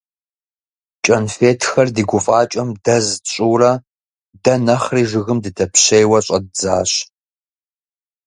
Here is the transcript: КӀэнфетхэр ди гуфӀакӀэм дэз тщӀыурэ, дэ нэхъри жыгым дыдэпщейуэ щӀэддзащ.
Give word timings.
КӀэнфетхэр 1.05 1.87
ди 1.95 2.03
гуфӀакӀэм 2.09 2.69
дэз 2.83 3.07
тщӀыурэ, 3.25 3.71
дэ 4.43 4.53
нэхъри 4.65 5.03
жыгым 5.09 5.37
дыдэпщейуэ 5.43 6.19
щӀэддзащ. 6.25 6.91